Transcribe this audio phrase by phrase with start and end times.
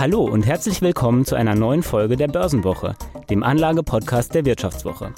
[0.00, 2.94] Hallo und herzlich willkommen zu einer neuen Folge der Börsenwoche,
[3.30, 5.12] dem Anlagepodcast der Wirtschaftswoche.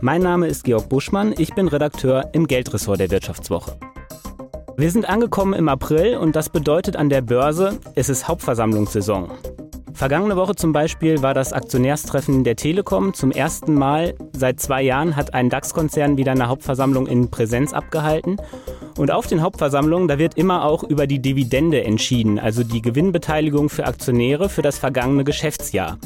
[0.00, 3.76] Mein Name ist Georg Buschmann, ich bin Redakteur im Geldressort der Wirtschaftswoche.
[4.76, 9.32] Wir sind angekommen im April und das bedeutet an der Börse, es ist Hauptversammlungssaison.
[9.94, 13.12] Vergangene Woche zum Beispiel war das Aktionärstreffen der Telekom.
[13.12, 18.36] Zum ersten Mal seit zwei Jahren hat ein DAX-Konzern wieder eine Hauptversammlung in Präsenz abgehalten.
[19.00, 23.70] Und auf den Hauptversammlungen, da wird immer auch über die Dividende entschieden, also die Gewinnbeteiligung
[23.70, 25.96] für Aktionäre für das vergangene Geschäftsjahr.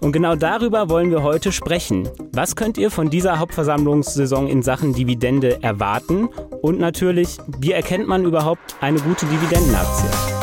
[0.00, 2.06] Und genau darüber wollen wir heute sprechen.
[2.32, 6.28] Was könnt ihr von dieser Hauptversammlungssaison in Sachen Dividende erwarten?
[6.60, 10.37] Und natürlich, wie erkennt man überhaupt eine gute Dividendenaktie?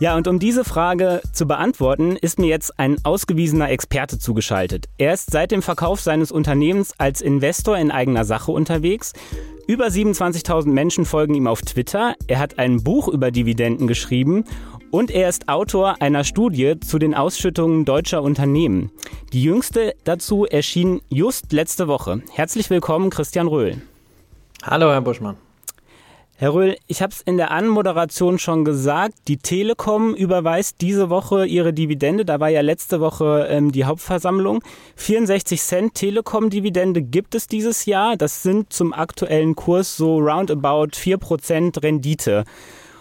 [0.00, 4.86] Ja, und um diese Frage zu beantworten, ist mir jetzt ein ausgewiesener Experte zugeschaltet.
[4.96, 9.12] Er ist seit dem Verkauf seines Unternehmens als Investor in eigener Sache unterwegs.
[9.66, 12.14] Über 27.000 Menschen folgen ihm auf Twitter.
[12.28, 14.44] Er hat ein Buch über Dividenden geschrieben
[14.90, 18.90] und er ist Autor einer Studie zu den Ausschüttungen deutscher Unternehmen.
[19.34, 22.22] Die jüngste dazu erschien just letzte Woche.
[22.32, 23.82] Herzlich willkommen, Christian Röhl.
[24.62, 25.36] Hallo, Herr Buschmann.
[26.40, 31.44] Herr Röhl, ich habe es in der Anmoderation schon gesagt, die Telekom überweist diese Woche
[31.44, 32.24] ihre Dividende.
[32.24, 34.62] Da war ja letzte Woche ähm, die Hauptversammlung.
[34.96, 38.16] 64 Cent Telekom-Dividende gibt es dieses Jahr.
[38.16, 42.44] Das sind zum aktuellen Kurs so roundabout 4% Rendite.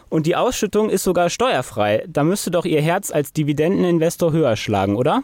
[0.09, 2.03] Und die Ausschüttung ist sogar steuerfrei.
[2.09, 5.23] Da müsste doch Ihr Herz als Dividendeninvestor höher schlagen, oder?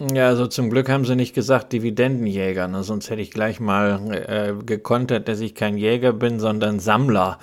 [0.00, 2.82] Ja, also zum Glück haben sie nicht gesagt Dividendenjäger, ne?
[2.82, 7.38] sonst hätte ich gleich mal äh, gekontert, dass ich kein Jäger bin, sondern Sammler,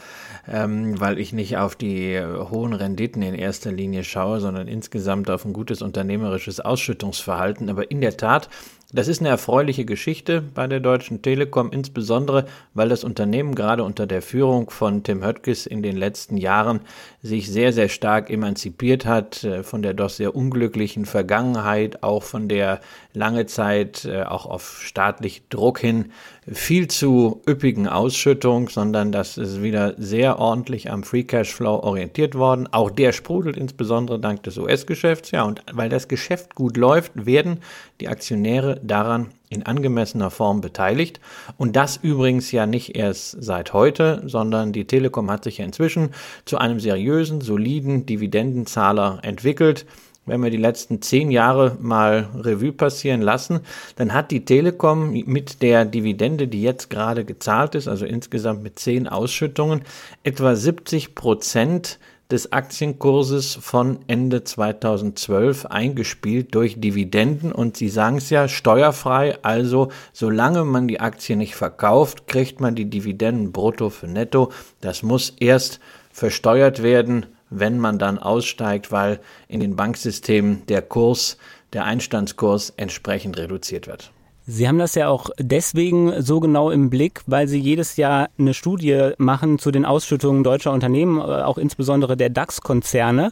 [0.50, 5.30] ähm, weil ich nicht auf die äh, hohen Renditen in erster Linie schaue, sondern insgesamt
[5.30, 7.70] auf ein gutes unternehmerisches Ausschüttungsverhalten.
[7.70, 8.50] Aber in der Tat
[8.94, 14.06] das ist eine erfreuliche Geschichte bei der Deutschen Telekom, insbesondere weil das Unternehmen gerade unter
[14.06, 16.82] der Führung von Tim Höttges in den letzten Jahren
[17.22, 22.48] sich sehr, sehr stark emanzipiert hat äh, von der doch sehr unglücklichen Vergangenheit, auch von
[22.48, 22.82] der
[23.14, 26.12] lange Zeit äh, auch auf staatlich Druck hin
[26.52, 32.34] viel zu üppigen Ausschüttung, sondern das ist wieder sehr ordentlich am Free Cash Flow orientiert
[32.34, 32.68] worden.
[32.72, 35.32] Auch der sprudelt insbesondere dank des US-Geschäfts.
[35.32, 37.60] Ja, und weil das Geschäft gut läuft, werden
[38.00, 41.20] die Aktionäre daran in angemessener Form beteiligt.
[41.58, 46.12] Und das übrigens ja nicht erst seit heute, sondern die Telekom hat sich ja inzwischen
[46.46, 49.86] zu einem seriösen, soliden Dividendenzahler entwickelt.
[50.26, 53.62] Wenn wir die letzten zehn Jahre mal Revue passieren lassen,
[53.96, 58.78] dann hat die Telekom mit der Dividende, die jetzt gerade gezahlt ist, also insgesamt mit
[58.78, 59.82] zehn Ausschüttungen,
[60.24, 61.98] etwa 70 Prozent
[62.32, 69.90] des Aktienkurses von Ende 2012 eingespielt durch Dividenden und Sie sagen es ja steuerfrei, also
[70.14, 74.52] solange man die Aktie nicht verkauft, kriegt man die Dividenden brutto für netto.
[74.80, 75.80] Das muss erst
[76.12, 81.38] versteuert werden, wenn man dann aussteigt, weil in den Banksystemen der Kurs,
[81.74, 84.12] der Einstandskurs entsprechend reduziert wird.
[84.48, 88.54] Sie haben das ja auch deswegen so genau im Blick, weil Sie jedes Jahr eine
[88.54, 93.32] Studie machen zu den Ausschüttungen deutscher Unternehmen, äh, auch insbesondere der DAX-Konzerne.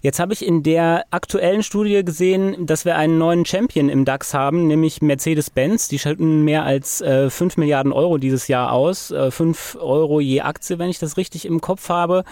[0.00, 4.34] Jetzt habe ich in der aktuellen Studie gesehen, dass wir einen neuen Champion im DAX
[4.34, 5.86] haben, nämlich Mercedes-Benz.
[5.86, 9.12] Die schütten mehr als äh, 5 Milliarden Euro dieses Jahr aus.
[9.12, 12.24] Äh, 5 Euro je Aktie, wenn ich das richtig im Kopf habe.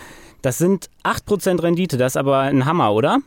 [0.43, 1.97] Das sind 8% Rendite.
[1.97, 3.19] Das ist aber ein Hammer, oder?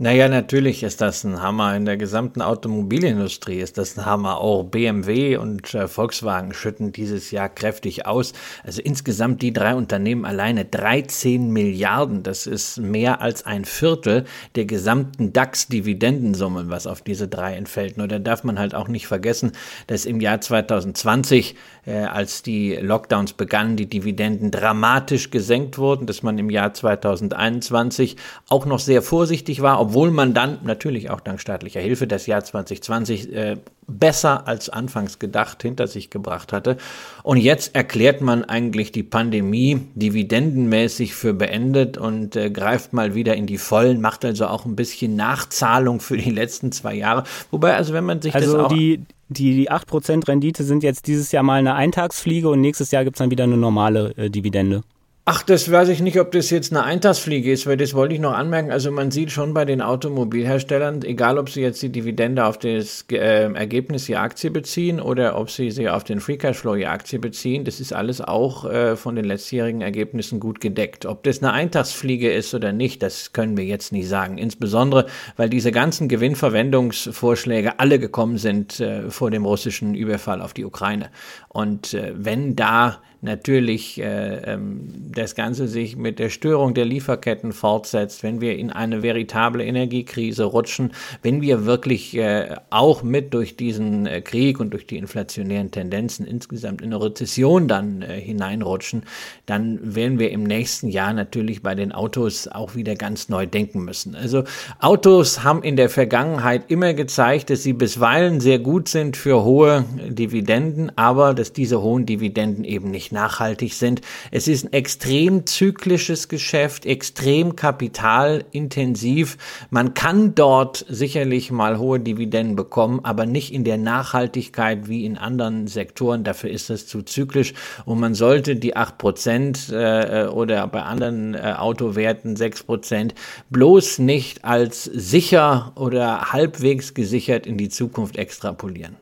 [0.00, 1.74] Naja, natürlich ist das ein Hammer.
[1.74, 4.38] In der gesamten Automobilindustrie ist das ein Hammer.
[4.38, 8.32] Auch BMW und äh, Volkswagen schütten dieses Jahr kräftig aus.
[8.62, 12.22] Also insgesamt die drei Unternehmen alleine 13 Milliarden.
[12.22, 17.98] Das ist mehr als ein Viertel der gesamten DAX-Dividendensummen, was auf diese drei entfällt.
[17.98, 19.50] Nur da darf man halt auch nicht vergessen,
[19.88, 21.56] dass im Jahr 2020,
[21.88, 28.16] äh, als die Lockdowns begannen, die Dividenden dramatisch gesenkt wurden, dass man im Jahr 2021
[28.48, 32.44] auch noch sehr vorsichtig war, obwohl man dann natürlich auch dank staatlicher Hilfe das Jahr
[32.44, 33.56] 2020 äh,
[33.88, 36.76] besser als anfangs gedacht hinter sich gebracht hatte.
[37.22, 43.34] Und jetzt erklärt man eigentlich die Pandemie dividendenmäßig für beendet und äh, greift mal wieder
[43.34, 47.24] in die Vollen, macht also auch ein bisschen Nachzahlung für die letzten zwei Jahre.
[47.50, 48.68] Wobei, also wenn man sich also das auch...
[48.68, 53.04] Die die, die 8% Rendite sind jetzt dieses Jahr mal eine Eintagsfliege und nächstes Jahr
[53.04, 54.82] gibt es dann wieder eine normale äh, Dividende.
[55.30, 58.20] Ach, das weiß ich nicht, ob das jetzt eine Eintagsfliege ist, weil das wollte ich
[58.20, 58.70] noch anmerken.
[58.70, 63.04] Also man sieht schon bei den Automobilherstellern, egal ob sie jetzt die Dividende auf das
[63.12, 67.18] äh, Ergebnis ihrer Aktie beziehen oder ob sie sie auf den Free Cashflow ihrer Aktie
[67.18, 71.04] beziehen, das ist alles auch äh, von den letztjährigen Ergebnissen gut gedeckt.
[71.04, 74.38] Ob das eine Eintagsfliege ist oder nicht, das können wir jetzt nicht sagen.
[74.38, 75.04] Insbesondere,
[75.36, 81.10] weil diese ganzen Gewinnverwendungsvorschläge alle gekommen sind äh, vor dem russischen Überfall auf die Ukraine.
[81.50, 87.52] Und äh, wenn da natürlich äh, ähm, das Ganze sich mit der Störung der Lieferketten
[87.52, 90.92] fortsetzt, wenn wir in eine veritable Energiekrise rutschen,
[91.22, 96.26] wenn wir wirklich äh, auch mit durch diesen äh, Krieg und durch die inflationären Tendenzen
[96.26, 99.02] insgesamt in eine Rezession dann äh, hineinrutschen,
[99.46, 103.84] dann werden wir im nächsten Jahr natürlich bei den Autos auch wieder ganz neu denken
[103.84, 104.14] müssen.
[104.14, 104.44] Also
[104.78, 109.84] Autos haben in der Vergangenheit immer gezeigt, dass sie bisweilen sehr gut sind für hohe
[110.08, 114.00] Dividenden, aber dass diese hohen Dividenden eben nicht nachhaltig sind.
[114.30, 119.36] Es ist ein extrem zyklisches Geschäft, extrem kapitalintensiv.
[119.70, 125.18] Man kann dort sicherlich mal hohe Dividenden bekommen, aber nicht in der Nachhaltigkeit wie in
[125.18, 126.24] anderen Sektoren.
[126.24, 131.54] Dafür ist es zu zyklisch und man sollte die 8% äh, oder bei anderen äh,
[131.56, 133.12] Autowerten 6%
[133.50, 138.96] bloß nicht als sicher oder halbwegs gesichert in die Zukunft extrapolieren.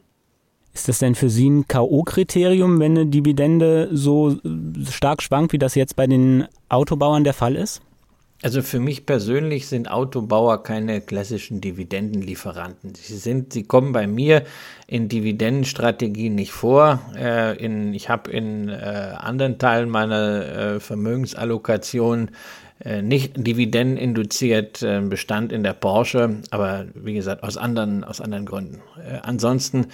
[0.76, 4.36] Ist das denn für Sie ein K.O.-Kriterium, wenn eine Dividende so
[4.90, 7.80] stark schwankt, wie das jetzt bei den Autobauern der Fall ist?
[8.42, 12.94] Also für mich persönlich sind Autobauer keine klassischen Dividendenlieferanten.
[12.94, 14.42] Sie sind, sie kommen bei mir
[14.86, 17.00] in Dividendenstrategien nicht vor.
[17.16, 18.74] Äh, in, ich habe in äh,
[19.16, 22.32] anderen Teilen meiner äh, Vermögensallokation äh,
[23.00, 28.82] nicht dividendeninduziert äh, Bestand in der Porsche, aber wie gesagt, aus anderen, aus anderen Gründen.
[28.98, 29.86] Äh, ansonsten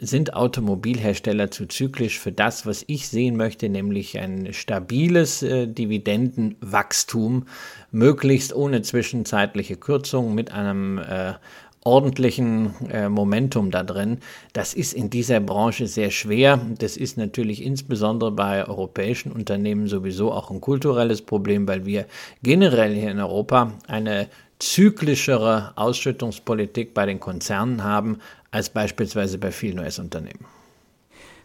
[0.00, 7.46] sind Automobilhersteller zu zyklisch für das, was ich sehen möchte, nämlich ein stabiles Dividendenwachstum,
[7.90, 11.32] möglichst ohne zwischenzeitliche Kürzungen mit einem äh,
[11.82, 14.18] ordentlichen äh, Momentum da drin.
[14.52, 16.60] Das ist in dieser Branche sehr schwer.
[16.78, 22.06] Das ist natürlich insbesondere bei europäischen Unternehmen sowieso auch ein kulturelles Problem, weil wir
[22.42, 24.28] generell hier in Europa eine
[24.58, 28.18] zyklischere Ausschüttungspolitik bei den Konzernen haben
[28.50, 30.59] als beispielsweise bei vielen US-Unternehmen.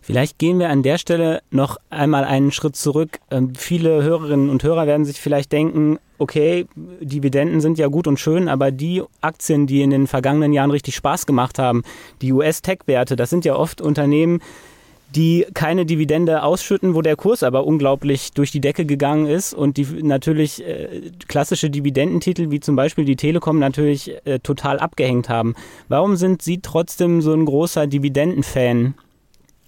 [0.06, 3.18] Vielleicht gehen wir an der Stelle noch einmal einen Schritt zurück.
[3.32, 8.20] Ähm, viele Hörerinnen und Hörer werden sich vielleicht denken, okay, Dividenden sind ja gut und
[8.20, 11.82] schön, aber die Aktien, die in den vergangenen Jahren richtig Spaß gemacht haben,
[12.22, 14.42] die US-Tech-Werte, das sind ja oft Unternehmen,
[15.16, 19.78] die keine Dividende ausschütten, wo der Kurs aber unglaublich durch die Decke gegangen ist und
[19.78, 25.56] die natürlich äh, klassische Dividendentitel wie zum Beispiel die Telekom natürlich äh, total abgehängt haben.
[25.88, 28.94] Warum sind Sie trotzdem so ein großer Dividendenfan?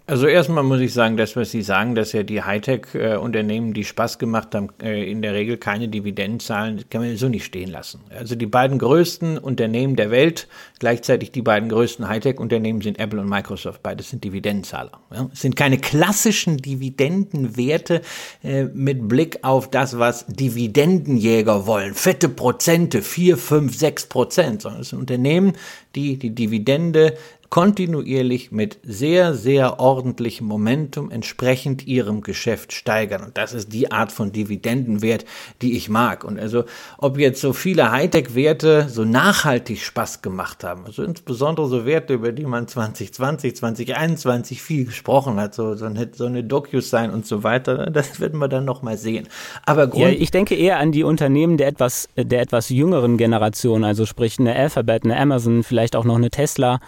[0.10, 4.20] Also erstmal muss ich sagen, das, was Sie sagen, dass ja die Hightech-Unternehmen, die Spaß
[4.20, 8.00] gemacht haben, äh, in der Regel keine Dividenden zahlen, kann man so nicht stehen lassen.
[8.18, 10.48] Also die beiden größten Unternehmen der Welt,
[10.80, 13.84] gleichzeitig die beiden größten Hightech-Unternehmen sind Apple und Microsoft.
[13.84, 14.92] Beides sind Dividendenzahler.
[15.34, 18.02] Es sind keine klassischen Dividendenwerte
[18.46, 21.96] äh, mit Blick auf das, was Dividendenjäger wollen.
[21.96, 25.52] Fette Prozente, vier, fünf, sechs Prozent, sondern es sind Unternehmen,
[25.96, 27.18] die die Dividende
[27.50, 33.24] kontinuierlich mit sehr, sehr ordentlichem Momentum entsprechend ihrem Geschäft steigern.
[33.24, 35.26] Und das ist die Art von Dividendenwert,
[35.62, 36.24] die ich mag.
[36.24, 36.66] Und also,
[36.98, 42.32] ob jetzt so viele Hightech-Werte so nachhaltig Spaß gemacht haben, also insbesondere so Werte, über
[42.32, 47.44] die man 2020, 2021 viel gesprochen hat, so, so eine, so eine DocuSign und so
[47.44, 49.28] weiter, das werden wir dann nochmal sehen.
[49.66, 53.86] Aber Grund ja, ich denke eher an die Unternehmen der etwas, der etwas jüngeren Generation,
[53.86, 56.80] also sprich eine Alphabet, eine Amazon, vielleicht auch noch eine Tesla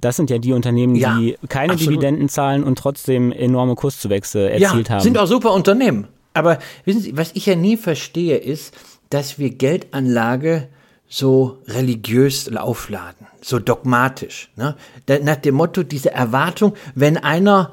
[0.00, 1.94] das sind ja die Unternehmen, ja, die keine absolut.
[1.94, 5.02] Dividenden zahlen und trotzdem enorme Kurszuwächse erzielt ja, haben.
[5.02, 6.08] Sind auch super Unternehmen.
[6.34, 8.74] Aber wissen Sie, was ich ja nie verstehe, ist,
[9.10, 10.68] dass wir Geldanlage
[11.08, 14.50] so religiös aufladen, so dogmatisch.
[14.56, 14.76] Ne?
[15.22, 17.72] Nach dem Motto, diese Erwartung, wenn einer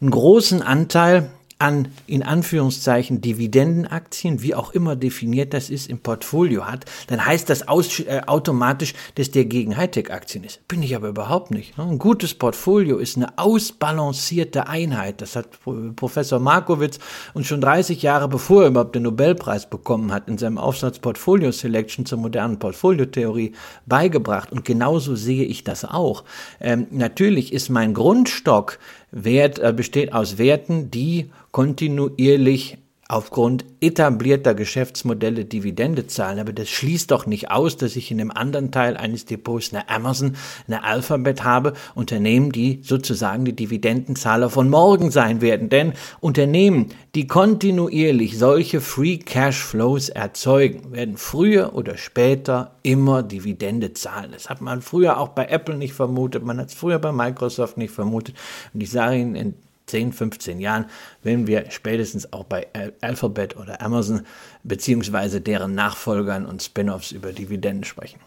[0.00, 1.30] einen großen Anteil
[1.60, 7.50] an, in Anführungszeichen, Dividendenaktien, wie auch immer definiert das ist, im Portfolio hat, dann heißt
[7.50, 10.66] das aus, äh, automatisch, dass der gegen Hightech-Aktien ist.
[10.68, 11.78] Bin ich aber überhaupt nicht.
[11.78, 15.20] Ein gutes Portfolio ist eine ausbalancierte Einheit.
[15.20, 15.48] Das hat
[15.96, 16.98] Professor Markowitz
[17.34, 21.52] uns schon 30 Jahre bevor er überhaupt den Nobelpreis bekommen hat, in seinem Aufsatz Portfolio
[21.52, 23.52] Selection zur modernen Portfoliotheorie
[23.84, 24.50] beigebracht.
[24.50, 26.24] Und genauso sehe ich das auch.
[26.58, 28.78] Ähm, natürlich ist mein Grundstock
[29.12, 32.78] Wert, äh, besteht aus Werten, die kontinuierlich
[33.10, 36.38] aufgrund etablierter Geschäftsmodelle Dividende zahlen.
[36.38, 39.88] Aber das schließt doch nicht aus, dass ich in einem anderen Teil eines Depots eine
[39.88, 40.36] Amazon,
[40.68, 45.68] eine Alphabet habe, Unternehmen, die sozusagen die Dividendenzahler von morgen sein werden.
[45.68, 53.92] Denn Unternehmen, die kontinuierlich solche Free Cash Flows erzeugen, werden früher oder später immer Dividende
[53.92, 54.30] zahlen.
[54.32, 57.76] Das hat man früher auch bei Apple nicht vermutet, man hat es früher bei Microsoft
[57.76, 58.36] nicht vermutet.
[58.72, 59.54] Und ich sage Ihnen,
[59.90, 60.86] 10, 15 Jahren
[61.22, 62.66] werden wir spätestens auch bei
[63.00, 64.22] Alphabet oder Amazon
[64.62, 68.20] beziehungsweise deren Nachfolgern und Spin-offs über Dividenden sprechen.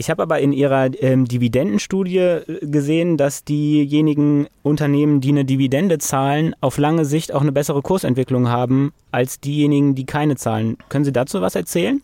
[0.00, 5.98] Ich habe aber in Ihrer ähm, Dividendenstudie äh, gesehen, dass diejenigen Unternehmen, die eine Dividende
[5.98, 10.76] zahlen, auf lange Sicht auch eine bessere Kursentwicklung haben als diejenigen, die keine zahlen.
[10.88, 12.00] Können Sie dazu was erzählen?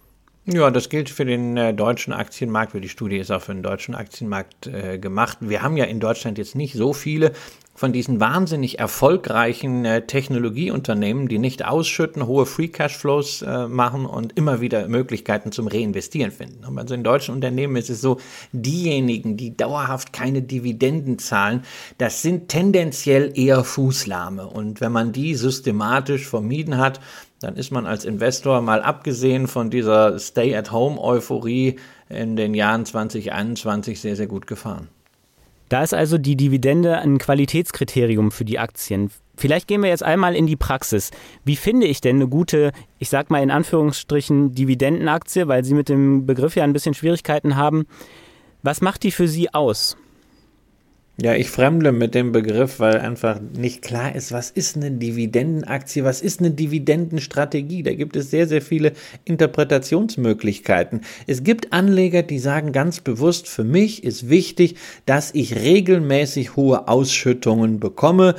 [0.47, 3.63] Ja, das gilt für den äh, deutschen Aktienmarkt, weil die Studie ist auch für den
[3.63, 5.39] deutschen Aktienmarkt äh, gemacht.
[5.41, 7.33] Wir haben ja in Deutschland jetzt nicht so viele
[7.75, 14.37] von diesen wahnsinnig erfolgreichen äh, Technologieunternehmen, die nicht ausschütten, hohe Free Cashflows äh, machen und
[14.37, 16.65] immer wieder Möglichkeiten zum Reinvestieren finden.
[16.67, 18.21] Und also in deutschen Unternehmen ist es so,
[18.53, 21.63] diejenigen, die dauerhaft keine Dividenden zahlen,
[21.97, 24.47] das sind tendenziell eher Fußlahme.
[24.47, 27.01] Und wenn man die systematisch vermieden hat,
[27.45, 31.77] dann ist man als Investor mal abgesehen von dieser Stay-at-Home-Euphorie
[32.09, 34.89] in den Jahren 2021 sehr, sehr gut gefahren.
[35.69, 39.11] Da ist also die Dividende ein Qualitätskriterium für die Aktien.
[39.37, 41.11] Vielleicht gehen wir jetzt einmal in die Praxis.
[41.45, 45.89] Wie finde ich denn eine gute, ich sag mal in Anführungsstrichen, Dividendenaktie, weil Sie mit
[45.89, 47.87] dem Begriff ja ein bisschen Schwierigkeiten haben.
[48.63, 49.97] Was macht die für Sie aus?
[51.23, 56.03] Ja, ich fremde mit dem Begriff, weil einfach nicht klar ist, was ist eine Dividendenaktie,
[56.03, 57.85] was ist eine Dividendenstrategie.
[57.85, 58.95] Da gibt es sehr, sehr viele
[59.25, 61.03] Interpretationsmöglichkeiten.
[61.29, 64.75] Es gibt Anleger, die sagen ganz bewusst, für mich ist wichtig,
[65.07, 68.35] dass ich regelmäßig hohe Ausschüttungen bekomme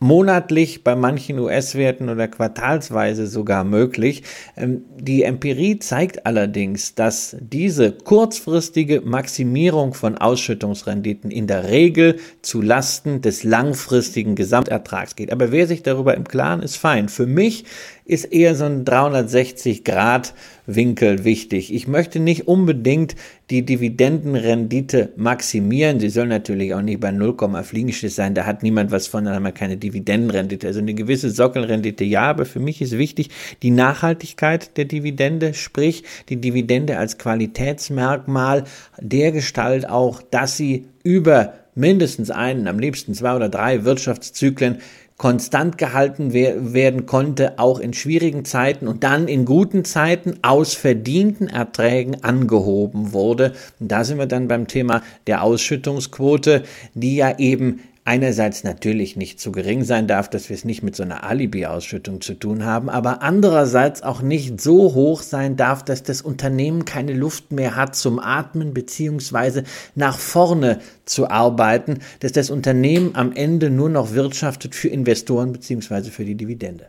[0.00, 4.22] monatlich bei manchen US-Werten oder quartalsweise sogar möglich.
[4.56, 12.62] Ähm, die Empirie zeigt allerdings, dass diese kurzfristige Maximierung von Ausschüttungsrenditen in der Regel zu
[12.62, 15.30] Lasten des langfristigen Gesamtertrags geht.
[15.30, 17.10] Aber wer sich darüber im Klaren ist, fein.
[17.10, 17.64] Für mich
[18.10, 21.72] ist eher so ein 360-Grad-Winkel wichtig.
[21.72, 23.14] Ich möchte nicht unbedingt
[23.50, 26.00] die Dividendenrendite maximieren.
[26.00, 28.34] Sie soll natürlich auch nicht bei 0, Fliegenschiss sein.
[28.34, 30.66] Da hat niemand was von, da haben wir keine Dividendenrendite.
[30.66, 33.30] Also eine gewisse Sockelrendite ja, aber für mich ist wichtig
[33.62, 38.64] die Nachhaltigkeit der Dividende, sprich die Dividende als Qualitätsmerkmal
[39.00, 44.78] der Gestalt auch, dass sie über mindestens einen, am liebsten zwei oder drei Wirtschaftszyklen
[45.20, 51.46] konstant gehalten werden konnte, auch in schwierigen Zeiten und dann in guten Zeiten aus verdienten
[51.46, 53.52] Erträgen angehoben wurde.
[53.80, 56.62] Und da sind wir dann beim Thema der Ausschüttungsquote,
[56.94, 60.96] die ja eben einerseits natürlich nicht zu gering sein darf, dass wir es nicht mit
[60.96, 66.02] so einer Alibi-Ausschüttung zu tun haben, aber andererseits auch nicht so hoch sein darf, dass
[66.02, 69.62] das Unternehmen keine Luft mehr hat zum Atmen beziehungsweise
[69.94, 76.10] nach vorne zu arbeiten, dass das Unternehmen am Ende nur noch wirtschaftet für Investoren beziehungsweise
[76.10, 76.86] für die Dividende.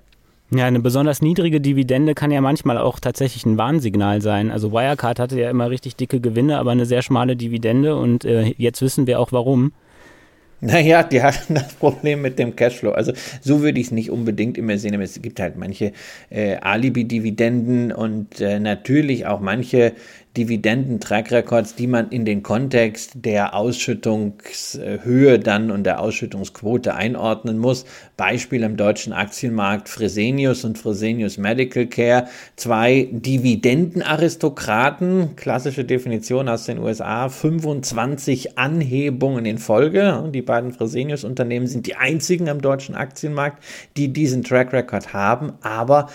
[0.50, 4.50] Ja, eine besonders niedrige Dividende kann ja manchmal auch tatsächlich ein Warnsignal sein.
[4.50, 8.56] Also Wirecard hatte ja immer richtig dicke Gewinne, aber eine sehr schmale Dividende und äh,
[8.58, 9.72] jetzt wissen wir auch warum.
[10.62, 12.92] Naja, die hatten das Problem mit dem Cashflow.
[12.92, 15.92] Also so würde ich es nicht unbedingt immer sehen, aber es gibt halt manche
[16.30, 19.94] äh, Alibi-Dividenden und äh, natürlich auch manche
[20.38, 27.84] Dividenden-Track-Records, die man in den Kontext der Ausschüttungshöhe dann und der Ausschüttungsquote einordnen muss.
[28.16, 36.80] Beispiel im deutschen Aktienmarkt Fresenius und Fresenius Medical Care, zwei Dividendenaristokraten, klassische Definition aus den
[36.80, 40.32] USA, 25 Anhebungen in Folge.
[40.34, 43.62] Die beiden Fresenius-Unternehmen sind die einzigen am deutschen Aktienmarkt,
[43.98, 46.08] die diesen Track Record haben, aber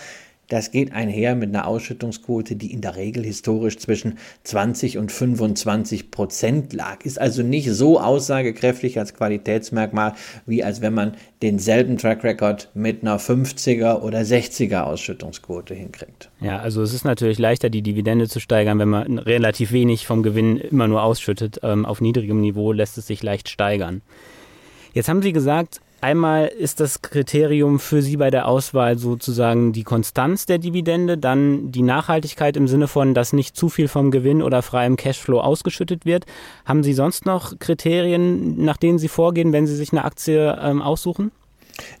[0.49, 6.09] das geht einher mit einer Ausschüttungsquote, die in der Regel historisch zwischen 20 und 25
[6.09, 7.03] Prozent lag.
[7.03, 10.13] Ist also nicht so aussagekräftig als Qualitätsmerkmal,
[10.45, 16.29] wie als wenn man denselben Track Record mit einer 50er oder 60er Ausschüttungsquote hinkriegt.
[16.39, 20.23] Ja, also es ist natürlich leichter, die Dividende zu steigern, wenn man relativ wenig vom
[20.23, 21.59] Gewinn immer nur ausschüttet.
[21.63, 24.01] Ähm, auf niedrigem Niveau lässt es sich leicht steigern.
[24.93, 29.83] Jetzt haben Sie gesagt, Einmal ist das Kriterium für Sie bei der Auswahl sozusagen die
[29.83, 34.43] Konstanz der Dividende, dann die Nachhaltigkeit im Sinne von, dass nicht zu viel vom Gewinn
[34.43, 36.25] oder freiem Cashflow ausgeschüttet wird.
[36.65, 40.83] Haben Sie sonst noch Kriterien, nach denen Sie vorgehen, wenn Sie sich eine Aktie ähm,
[40.83, 41.31] aussuchen?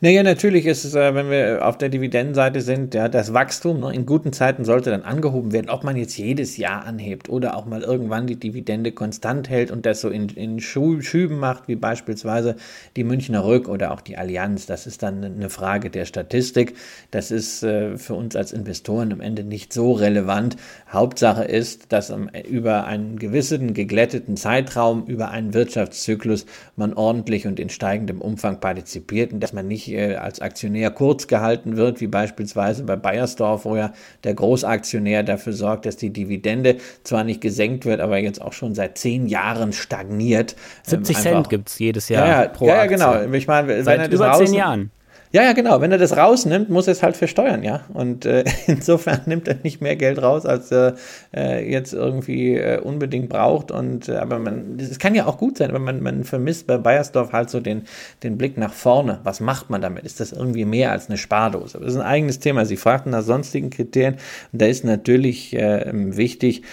[0.01, 3.93] Naja, natürlich ist es, äh, wenn wir auf der Dividendenseite sind, ja, das Wachstum ne,
[3.93, 7.65] in guten Zeiten sollte dann angehoben werden, ob man jetzt jedes Jahr anhebt oder auch
[7.65, 12.55] mal irgendwann die Dividende konstant hält und das so in, in Schüben macht, wie beispielsweise
[12.95, 14.65] die Münchner Rück oder auch die Allianz.
[14.65, 16.75] Das ist dann eine Frage der Statistik.
[17.11, 20.57] Das ist äh, für uns als Investoren am Ende nicht so relevant.
[20.91, 22.11] Hauptsache ist, dass
[22.49, 29.33] über einen gewissen geglätteten Zeitraum, über einen Wirtschaftszyklus man ordentlich und in steigendem Umfang partizipiert
[29.33, 33.75] und dass man nicht äh, als Aktionär kurz gehalten wird, wie beispielsweise bei Bayersdorf, wo
[33.75, 33.93] ja
[34.23, 38.75] der Großaktionär dafür sorgt, dass die Dividende zwar nicht gesenkt wird, aber jetzt auch schon
[38.75, 40.55] seit zehn Jahren stagniert.
[40.83, 43.33] 70 ähm, Cent gibt es jedes Jahr ja, ja, pro ja, ja, genau.
[43.33, 44.91] Ich meine, seit über zehn Jahren.
[45.31, 45.81] Ja, ja, genau.
[45.81, 47.81] Wenn er das rausnimmt, muss er es halt versteuern, ja.
[47.93, 50.95] Und äh, insofern nimmt er nicht mehr Geld raus, als er
[51.35, 53.71] äh, jetzt irgendwie äh, unbedingt braucht.
[53.71, 56.77] Und äh, aber man, das kann ja auch gut sein, aber man, man vermisst bei
[56.77, 57.83] Bayersdorf halt so den,
[58.23, 59.19] den Blick nach vorne.
[59.23, 60.05] Was macht man damit?
[60.05, 61.77] Ist das irgendwie mehr als eine Spardose?
[61.77, 62.65] Aber das ist ein eigenes Thema.
[62.65, 64.15] Sie fragten nach sonstigen Kriterien.
[64.53, 66.63] Und da ist natürlich äh, wichtig,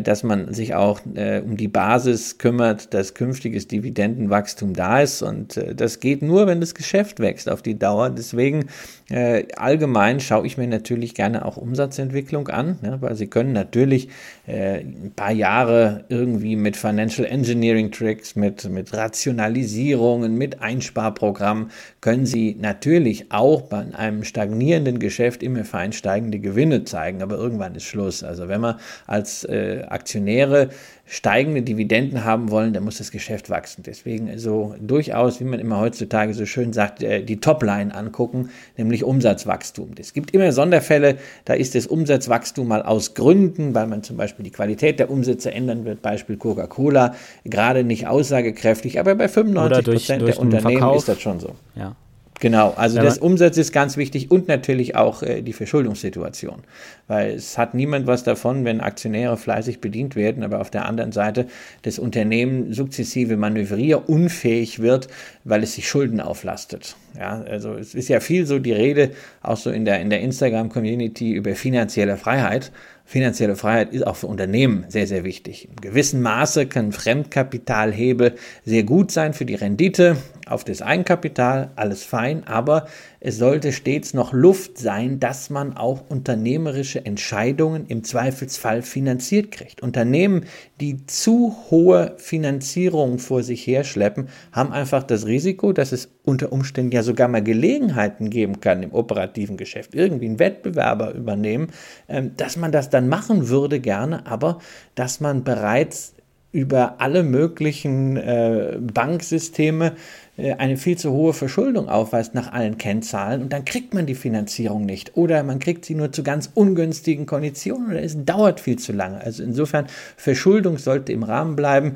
[0.00, 5.22] dass man sich auch äh, um die Basis kümmert, dass künftiges Dividendenwachstum da ist.
[5.22, 8.10] Und äh, das geht nur, wenn das Geschäft wächst auf die Dauer.
[8.10, 8.66] Deswegen
[9.10, 14.08] äh, allgemein schaue ich mir natürlich gerne auch Umsatzentwicklung an, ne, weil Sie können natürlich
[14.46, 21.70] äh, ein paar Jahre irgendwie mit Financial Engineering Tricks, mit, mit Rationalisierungen, mit Einsparprogrammen,
[22.00, 27.74] können Sie natürlich auch bei einem stagnierenden Geschäft immer fein steigende Gewinne zeigen, aber irgendwann
[27.74, 28.22] ist Schluss.
[28.22, 30.70] Also wenn man als äh, Aktionäre
[31.06, 33.82] steigende Dividenden haben wollen, dann muss das Geschäft wachsen.
[33.84, 39.04] Deswegen so durchaus, wie man immer heutzutage so schön sagt, äh, die Topline angucken, nämlich
[39.04, 39.90] Umsatzwachstum.
[39.98, 44.44] Es gibt immer Sonderfälle, da ist das Umsatzwachstum mal aus Gründen, weil man zum Beispiel
[44.44, 47.14] die Qualität der Umsätze ändern wird, Beispiel Coca-Cola,
[47.44, 50.96] gerade nicht aussagekräftig, aber bei 95 Prozent der Unternehmen Verkauf.
[50.98, 51.56] ist das schon so.
[51.74, 51.94] Ja.
[52.42, 56.64] Genau, also ja, das Umsatz ist ganz wichtig und natürlich auch äh, die Verschuldungssituation,
[57.06, 61.12] weil es hat niemand was davon, wenn Aktionäre fleißig bedient werden, aber auf der anderen
[61.12, 61.46] Seite
[61.82, 65.06] das Unternehmen sukzessive manövrierunfähig wird,
[65.44, 66.96] weil es sich Schulden auflastet.
[67.16, 70.20] Ja, also es ist ja viel so die Rede, auch so in der, in der
[70.20, 72.72] Instagram-Community über finanzielle Freiheit.
[73.12, 75.68] Finanzielle Freiheit ist auch für Unternehmen sehr, sehr wichtig.
[75.68, 80.16] In gewissem Maße kann Fremdkapitalhebel sehr gut sein für die Rendite
[80.46, 82.86] auf das Eigenkapital, alles fein, aber
[83.24, 89.80] es sollte stets noch Luft sein, dass man auch unternehmerische Entscheidungen im Zweifelsfall finanziert kriegt.
[89.80, 90.46] Unternehmen,
[90.80, 96.90] die zu hohe Finanzierungen vor sich herschleppen, haben einfach das Risiko, dass es unter Umständen
[96.90, 101.68] ja sogar mal Gelegenheiten geben kann im operativen Geschäft, irgendwie einen Wettbewerber übernehmen,
[102.08, 104.58] ähm, dass man das dann machen würde gerne, aber
[104.96, 106.14] dass man bereits
[106.52, 109.94] über alle möglichen äh, Banksysteme
[110.36, 114.86] eine viel zu hohe Verschuldung aufweist nach allen Kennzahlen und dann kriegt man die Finanzierung
[114.86, 118.92] nicht oder man kriegt sie nur zu ganz ungünstigen Konditionen oder es dauert viel zu
[118.92, 119.20] lange.
[119.20, 121.94] Also insofern Verschuldung sollte im Rahmen bleiben.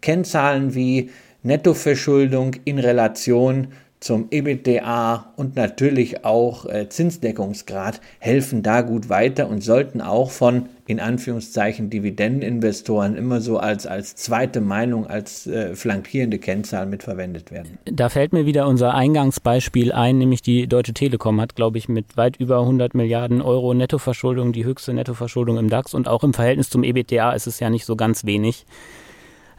[0.00, 1.10] Kennzahlen wie
[1.42, 3.68] Nettoverschuldung in Relation
[4.02, 10.66] zum EBITDA und natürlich auch äh, Zinsdeckungsgrad helfen da gut weiter und sollten auch von
[10.88, 17.78] in Anführungszeichen Dividendeninvestoren immer so als, als zweite Meinung, als äh, flankierende Kennzahl mitverwendet werden.
[17.84, 22.16] Da fällt mir wieder unser Eingangsbeispiel ein, nämlich die Deutsche Telekom hat, glaube ich, mit
[22.16, 26.70] weit über 100 Milliarden Euro Nettoverschuldung die höchste Nettoverschuldung im DAX und auch im Verhältnis
[26.70, 28.66] zum EBITDA ist es ja nicht so ganz wenig.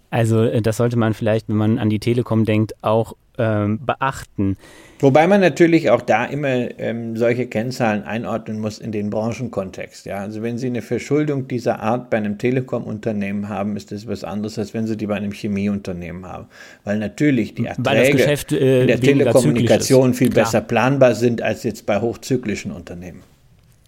[0.09, 4.57] Also äh, das sollte man vielleicht, wenn man an die Telekom denkt, auch ähm, beachten.
[4.99, 10.05] Wobei man natürlich auch da immer ähm, solche Kennzahlen einordnen muss in den Branchenkontext.
[10.05, 10.17] Ja?
[10.17, 14.57] Also wenn Sie eine Verschuldung dieser Art bei einem Telekom-Unternehmen haben, ist das was anderes,
[14.57, 16.47] als wenn Sie die bei einem Chemieunternehmen haben.
[16.85, 20.45] Weil natürlich die Erträge Geschäft, äh, in der Telekommunikation viel Klar.
[20.45, 23.23] besser planbar sind als jetzt bei hochzyklischen Unternehmen.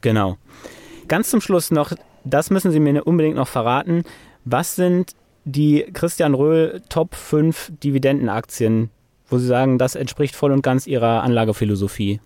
[0.01, 0.37] Genau.
[1.07, 1.93] Ganz zum Schluss noch,
[2.25, 4.03] das müssen Sie mir unbedingt noch verraten.
[4.43, 5.13] Was sind
[5.45, 8.89] die Christian Röhl Top 5 Dividendenaktien,
[9.29, 12.19] wo Sie sagen, das entspricht voll und ganz Ihrer Anlagephilosophie?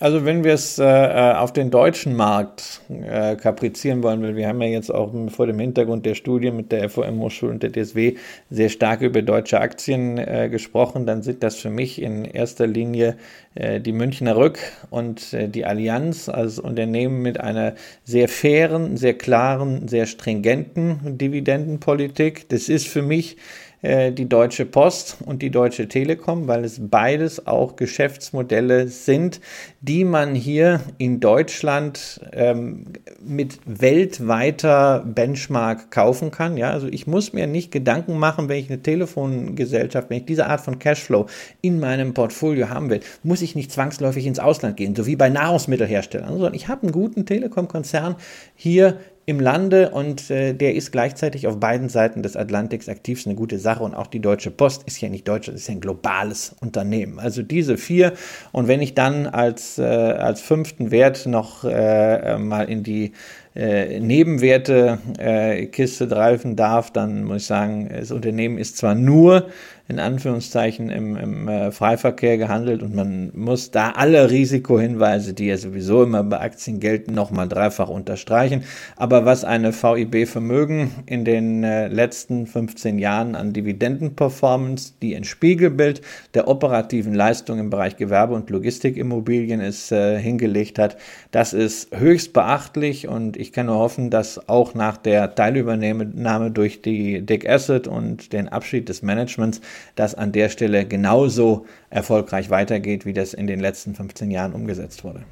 [0.00, 4.48] Also wenn wir es äh, äh, auf den deutschen Markt äh, kaprizieren wollen, weil wir
[4.48, 7.70] haben ja jetzt auch vor dem Hintergrund der Studie mit der FOM Hochschule und der
[7.70, 8.14] DSW
[8.48, 13.18] sehr stark über deutsche Aktien äh, gesprochen, dann sind das für mich in erster Linie
[13.54, 19.18] äh, die Münchner Rück und äh, die Allianz als Unternehmen mit einer sehr fairen, sehr
[19.18, 22.48] klaren, sehr stringenten Dividendenpolitik.
[22.48, 23.36] Das ist für mich
[23.82, 29.40] äh, die Deutsche Post und die Deutsche Telekom, weil es beides auch Geschäftsmodelle sind,
[29.80, 32.84] die man hier in Deutschland ähm,
[33.24, 36.56] mit weltweiter Benchmark kaufen kann.
[36.56, 40.46] Ja, also ich muss mir nicht Gedanken machen, wenn ich eine Telefongesellschaft, wenn ich diese
[40.46, 41.26] Art von Cashflow
[41.62, 45.30] in meinem Portfolio haben will, muss ich nicht zwangsläufig ins Ausland gehen, so wie bei
[45.30, 48.16] Nahrungsmittelherstellern, sondern ich habe einen guten Telekom-Konzern
[48.54, 53.18] hier im Lande und äh, der ist gleichzeitig auf beiden Seiten des Atlantiks aktiv.
[53.18, 55.68] Ist eine gute Sache und auch die Deutsche Post ist ja nicht deutsch, das ist
[55.68, 57.18] ja ein globales Unternehmen.
[57.18, 58.14] Also diese vier
[58.52, 63.12] und wenn ich dann als, äh, als fünften Wert noch äh, mal in die
[63.54, 69.48] äh, Nebenwerte äh, Kiste greifen darf, dann muss ich sagen, das Unternehmen ist zwar nur
[69.90, 75.56] in Anführungszeichen im, im äh, Freiverkehr gehandelt und man muss da alle Risikohinweise, die ja
[75.56, 78.62] sowieso immer bei Aktien gelten, nochmal dreifach unterstreichen.
[78.94, 86.02] Aber was eine VIB-Vermögen in den äh, letzten 15 Jahren an Dividendenperformance, die ein Spiegelbild
[86.34, 90.98] der operativen Leistung im Bereich Gewerbe- und Logistikimmobilien ist, äh, hingelegt hat,
[91.32, 96.82] das ist höchst beachtlich und ich kann nur hoffen, dass auch nach der Teilübernahme durch
[96.82, 99.60] die Dick Asset und den Abschied des Managements
[99.94, 105.04] das an der Stelle genauso erfolgreich weitergeht, wie das in den letzten 15 Jahren umgesetzt
[105.04, 105.22] wurde.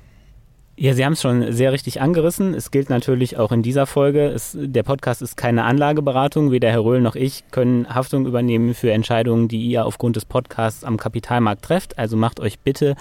[0.81, 2.55] Ja, Sie haben es schon sehr richtig angerissen.
[2.55, 4.27] Es gilt natürlich auch in dieser Folge.
[4.29, 6.53] Es, der Podcast ist keine Anlageberatung.
[6.53, 10.85] Weder Herr Röhl noch ich können Haftung übernehmen für Entscheidungen, die ihr aufgrund des Podcasts
[10.85, 11.99] am Kapitalmarkt trefft.
[11.99, 12.95] Also macht euch bitte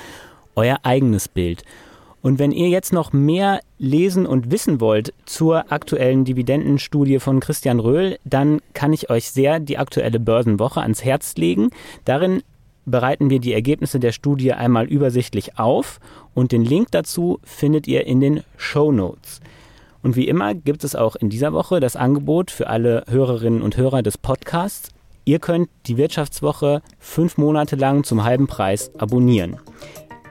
[0.56, 1.62] euer eigenes Bild.
[2.22, 7.80] Und wenn ihr jetzt noch mehr lesen und wissen wollt zur aktuellen Dividendenstudie von Christian
[7.80, 11.70] Röhl, dann kann ich euch sehr die aktuelle Börsenwoche ans Herz legen.
[12.06, 12.42] Darin
[12.86, 16.00] bereiten wir die Ergebnisse der Studie einmal übersichtlich auf
[16.34, 19.42] und den Link dazu findet ihr in den Show Notes.
[20.02, 23.78] Und wie immer gibt es auch in dieser Woche das Angebot für alle Hörerinnen und
[23.78, 24.90] Hörer des Podcasts.
[25.26, 29.58] Ihr könnt die Wirtschaftswoche fünf Monate lang zum halben Preis abonnieren.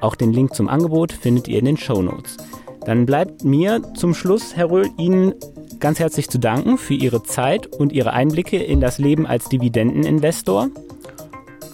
[0.01, 2.37] Auch den Link zum Angebot findet ihr in den Show Notes.
[2.85, 5.35] Dann bleibt mir zum Schluss, Herr Röhl, Ihnen
[5.81, 10.69] ganz herzlich zu danken für Ihre Zeit und Ihre Einblicke in das Leben als Dividendeninvestor.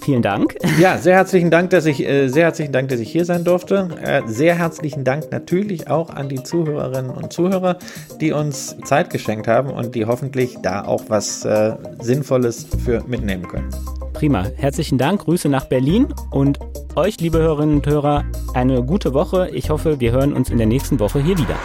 [0.02, 0.56] Vielen Dank.
[0.80, 3.88] Ja, sehr herzlichen Dank, dass ich äh, sehr herzlichen Dank, dass ich hier sein durfte.
[4.02, 7.78] Äh, sehr herzlichen Dank natürlich auch an die Zuhörerinnen und Zuhörer,
[8.20, 13.46] die uns Zeit geschenkt haben und die hoffentlich da auch was äh, Sinnvolles für mitnehmen
[13.46, 13.68] können.
[14.12, 14.46] Prima.
[14.56, 15.24] Herzlichen Dank.
[15.24, 16.58] Grüße nach Berlin und
[16.96, 19.50] euch, liebe Hörerinnen und Hörer, eine gute Woche.
[19.50, 21.56] Ich hoffe, wir hören uns in der nächsten Woche hier wieder.